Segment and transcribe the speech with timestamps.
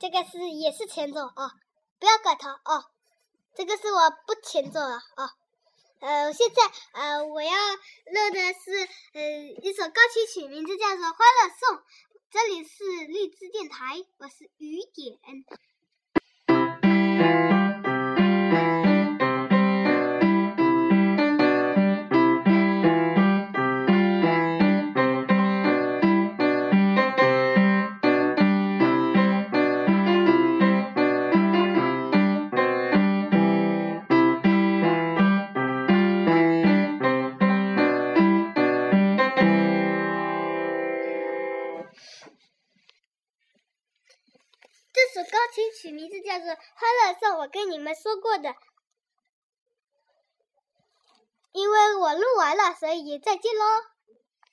[0.00, 1.52] 这个是也是前奏啊，
[1.98, 2.90] 不要管它啊。
[3.54, 5.36] 这个是我不前奏了啊。
[6.00, 9.20] 呃，现在呃，我要录的是呃
[9.62, 11.76] 一首钢琴，曲名字叫做《欢乐颂》。
[12.30, 15.18] 这里是荔枝电台，我是雨点。
[45.00, 46.58] 这首钢琴曲名字叫做《欢
[47.06, 48.54] 乐颂》，我跟你们说过的。
[51.52, 53.64] 因为我录完了，所以再见喽。